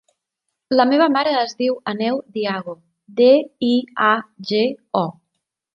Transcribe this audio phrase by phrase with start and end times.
[0.79, 2.75] La meva mare es diu Aneu Diago:
[3.21, 3.31] de,
[3.73, 3.73] i,
[4.11, 4.13] a,
[4.53, 4.69] ge,
[5.07, 5.11] o.